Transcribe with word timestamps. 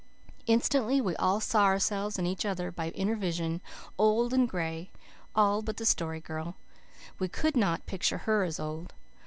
Instantly 0.47 0.99
we 0.99 1.15
all 1.17 1.39
saw 1.39 1.65
ourselves 1.65 2.17
and 2.17 2.27
each 2.27 2.43
other 2.43 2.71
by 2.71 2.89
inner 2.89 3.15
vision, 3.15 3.61
old 3.99 4.33
and 4.33 4.49
gray 4.49 4.89
all 5.35 5.61
but 5.61 5.77
the 5.77 5.85
Story 5.85 6.19
Girl. 6.19 6.55
We 7.19 7.27
could 7.27 7.55
not 7.55 7.85
picture 7.85 8.17
her 8.17 8.43
as 8.43 8.59
old. 8.59 8.95